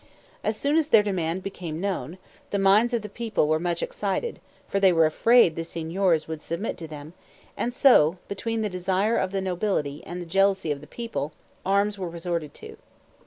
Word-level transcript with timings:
As 0.43 0.57
soon 0.57 0.77
as 0.77 0.87
their 0.87 1.03
demand 1.03 1.43
became 1.43 1.79
known, 1.79 2.17
the 2.49 2.57
minds 2.57 2.91
of 2.91 3.03
the 3.03 3.07
people 3.07 3.47
were 3.47 3.59
much 3.59 3.83
excited; 3.83 4.39
for 4.67 4.79
they 4.79 4.91
were 4.91 5.05
afraid 5.05 5.55
the 5.55 5.63
Signors 5.63 6.27
would 6.27 6.41
submit 6.41 6.75
to 6.79 6.87
them; 6.87 7.13
and 7.55 7.71
so, 7.71 8.17
between 8.27 8.63
the 8.63 8.67
desire 8.67 9.17
of 9.17 9.31
the 9.31 9.41
nobility 9.41 10.01
and 10.07 10.19
the 10.19 10.25
jealousy 10.25 10.71
of 10.71 10.81
the 10.81 10.87
people, 10.87 11.33
arms 11.63 11.99
were 11.99 12.09
resorted 12.09 12.55
to. 12.55 12.77